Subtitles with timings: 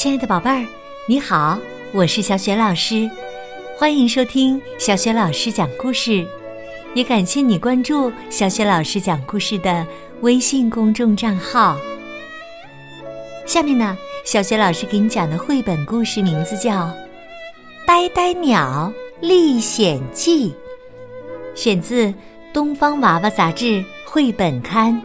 [0.00, 0.66] 亲爱的宝贝儿，
[1.06, 1.58] 你好，
[1.92, 3.06] 我是小雪老师，
[3.76, 6.26] 欢迎收听小雪老师讲故事，
[6.94, 9.86] 也感谢你关注小雪老师讲故事的
[10.22, 11.76] 微信公众账号。
[13.44, 13.94] 下面呢，
[14.24, 16.70] 小雪老师给你讲的绘本故事名字叫
[17.86, 18.90] 《呆呆鸟
[19.20, 20.48] 历险记》，
[21.54, 22.06] 选自
[22.54, 24.98] 《东方娃娃》杂志绘本刊。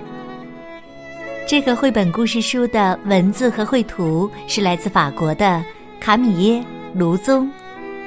[1.48, 5.64] 这个绘本故事书的文字和绘图是来自法国的
[6.00, 6.60] 卡米耶·
[7.00, 7.48] 卢宗，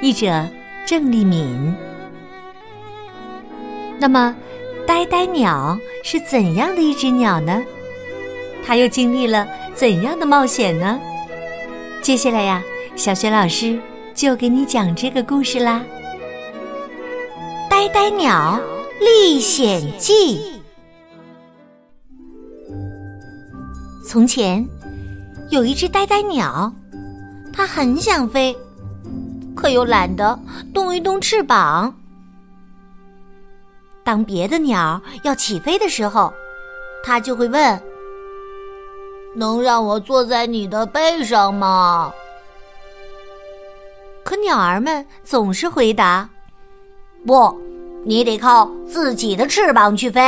[0.01, 0.45] 译者
[0.85, 1.73] 郑丽敏。
[3.97, 4.35] 那么，
[4.85, 7.63] 呆呆鸟是怎样的一只鸟呢？
[8.65, 10.99] 它又经历了怎样的冒险呢？
[12.01, 12.61] 接下来呀，
[12.97, 13.79] 小雪老师
[14.13, 15.81] 就给你讲这个故事啦，
[17.69, 18.59] 《呆呆鸟
[18.99, 20.39] 历险记》。
[24.09, 24.67] 从前，
[25.51, 26.73] 有一只呆呆鸟，
[27.53, 28.57] 它很想飞，
[29.55, 30.37] 可又懒得
[30.73, 31.95] 动一动翅膀。
[34.03, 36.33] 当别的鸟要起飞的时候，
[37.03, 37.79] 它就会问
[39.37, 42.11] ：“能让我坐在你的背上吗？”
[44.25, 46.27] 可鸟儿们总是回答
[47.27, 47.55] ：“不，
[48.03, 50.19] 你得靠自己的翅膀去飞。”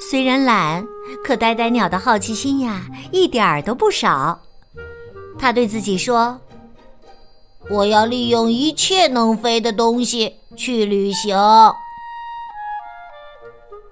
[0.00, 0.86] 虽然懒，
[1.24, 4.40] 可呆呆鸟的好奇心呀，一点儿都不少。
[5.38, 6.40] 他对自己说
[7.68, 11.36] ：“我要利用一切能飞的东西去旅行。”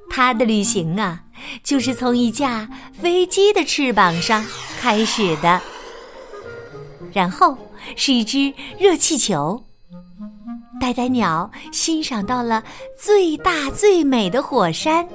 [0.09, 1.23] 他的旅行啊，
[1.63, 4.45] 就是从一架飞机的翅膀上
[4.81, 5.61] 开始的，
[7.13, 7.59] 然后
[7.97, 9.63] 是一只热气球。
[10.81, 12.63] 呆呆鸟欣赏到了
[12.99, 15.07] 最大最美的火山。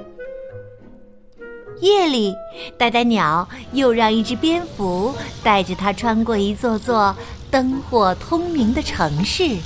[1.82, 2.32] 夜里，
[2.78, 7.14] 呆呆鸟又让一只蝙蝠带着它穿过一座座
[7.50, 9.56] 灯火通明的城市。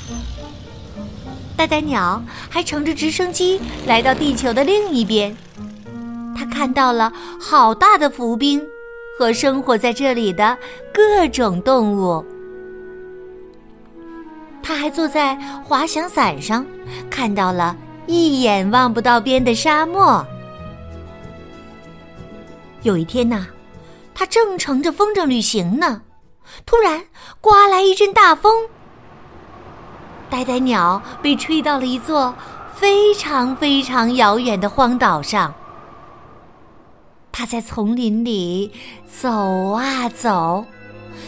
[1.59, 5.37] 呆呆鸟还乘着直升机来到地球的另一边，
[6.35, 8.63] 它看到了好大的浮冰
[9.19, 10.57] 和生活在这里的
[10.95, 12.25] 各种动物。
[14.63, 16.65] 它还坐在滑翔伞上，
[17.11, 20.27] 看到了一眼望不到边的沙漠。
[22.87, 23.49] 有一天呐，
[24.15, 26.03] 他正乘着风筝旅行呢，
[26.65, 27.05] 突然
[27.41, 28.69] 刮来一阵大风，
[30.31, 32.33] 呆呆鸟被吹到了一座
[32.77, 35.53] 非常非常遥远的荒岛上。
[37.33, 38.71] 他在丛林里
[39.05, 40.65] 走啊走，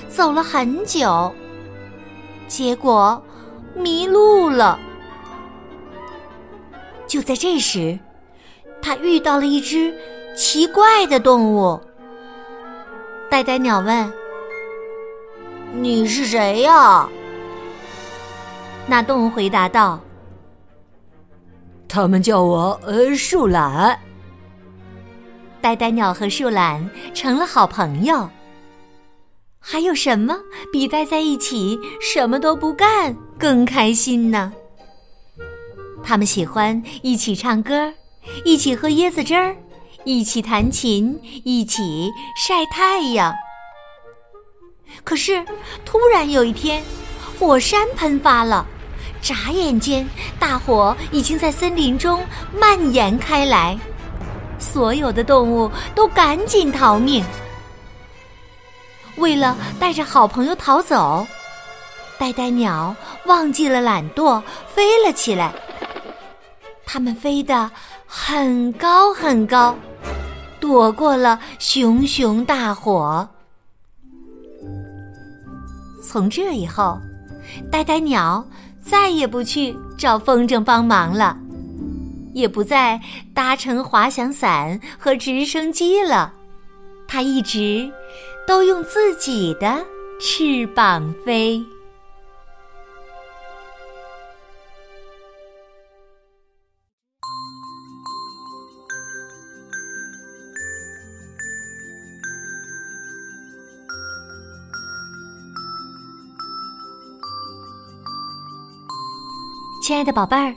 [0.08, 1.34] 走了很久，
[2.46, 3.20] 结果
[3.74, 4.78] 迷路了。
[7.08, 7.98] 就在这时，
[8.80, 9.92] 他遇到了一只。
[10.38, 11.80] 奇怪的动物，
[13.28, 14.12] 呆呆鸟问
[15.74, 17.08] ：“你是谁呀？”
[18.86, 19.98] 那动物回答道
[21.88, 23.98] ：“他们叫我呃树懒。”
[25.60, 28.30] 呆呆鸟和树懒成了好朋友。
[29.58, 30.38] 还有什么
[30.72, 34.52] 比待在一起什么都不干更开心呢？
[36.04, 37.92] 他们喜欢一起唱歌，
[38.44, 39.56] 一起喝椰子汁儿。
[40.04, 43.34] 一起弹琴，一起晒太阳。
[45.04, 45.44] 可是，
[45.84, 46.82] 突然有一天，
[47.38, 48.66] 火山喷发了，
[49.20, 50.08] 眨眼间，
[50.38, 53.78] 大火已经在森林中蔓延开来，
[54.58, 57.24] 所有的动物都赶紧逃命。
[59.16, 61.26] 为了带着好朋友逃走，
[62.18, 62.94] 呆呆鸟
[63.26, 64.42] 忘记了懒惰，
[64.74, 65.52] 飞了起来。
[66.86, 67.70] 它们飞得
[68.08, 69.76] 很高很高。
[70.58, 73.26] 躲过了熊熊大火。
[76.02, 76.98] 从这以后，
[77.70, 78.44] 呆呆鸟
[78.80, 81.38] 再也不去找风筝帮忙了，
[82.34, 83.00] 也不再
[83.32, 86.32] 搭乘滑翔伞和直升机了。
[87.06, 87.90] 它一直
[88.46, 89.78] 都用自己的
[90.20, 91.64] 翅膀飞。
[109.88, 110.52] 亲爱的宝贝儿，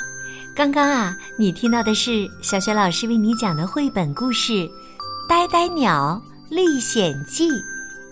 [0.53, 4.51] 刚刚啊，你听到的是小雪老师为你讲的绘本故事
[5.29, 7.49] 《呆呆鸟历险记》，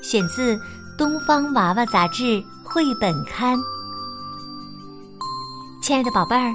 [0.01, 0.55] 选自
[0.97, 3.59] 《东方娃娃》杂志绘本刊。
[5.81, 6.53] 亲爱的宝贝儿，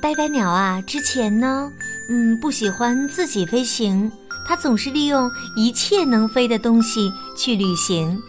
[0.00, 1.70] 呆呆鸟啊，之前呢，
[2.10, 4.10] 嗯，不喜欢自己飞行，
[4.44, 8.20] 它总是利用一切能飞的东西去旅行。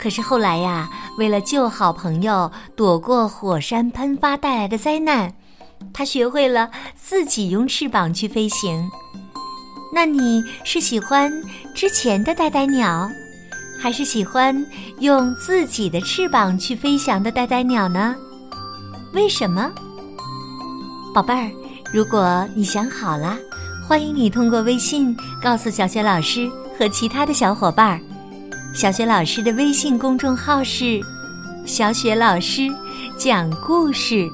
[0.00, 0.88] 可是后来呀，
[1.18, 5.34] 为了救好朋友，躲过火山喷发带来的灾难，
[5.92, 8.88] 他学会了自己用翅膀去飞行。
[9.92, 11.30] 那你是喜欢
[11.74, 13.10] 之前的呆呆鸟，
[13.78, 14.66] 还是喜欢
[15.00, 18.16] 用自己的翅膀去飞翔的呆呆鸟呢？
[19.12, 19.70] 为什么？
[21.12, 21.50] 宝贝儿，
[21.92, 23.36] 如果你想好了，
[23.86, 28.00] 欢迎你通过微信告诉小雪老师和其他的小伙伴儿。
[28.72, 31.00] 小雪老师的微信公众号是
[31.66, 32.68] “小雪老师
[33.18, 34.30] 讲故事”。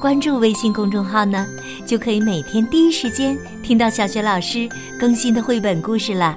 [0.00, 1.46] 关注微信公众号呢，
[1.86, 6.34] 就可以每天第一时间听到小雪老师更新的绘本故事了。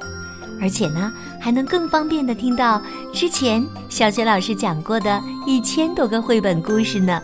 [0.61, 1.11] 而且呢，
[1.41, 2.79] 还能更方便的听到
[3.11, 7.19] 之前小雪老师讲过的一千多个绘本故事呢。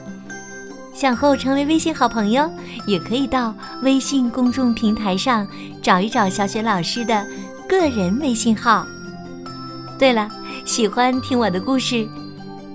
[0.92, 2.52] 想和我成为微信好朋友，
[2.88, 3.54] 也可以到
[3.84, 5.48] 微信公众平台上
[5.84, 7.24] 找一找小雪老师的
[7.70, 8.86] 个人微信号。
[10.02, 10.28] 对了，
[10.66, 12.08] 喜欢听我的故事，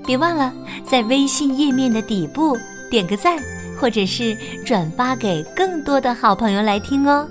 [0.06, 0.52] 别忘了
[0.84, 2.56] 在微信页面的底部
[2.88, 3.36] 点个赞，
[3.80, 7.28] 或者是转发给更多的好朋友来听哦。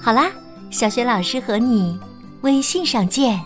[0.00, 0.32] 好啦，
[0.68, 1.96] 小雪老师和你
[2.40, 3.38] 微信上见。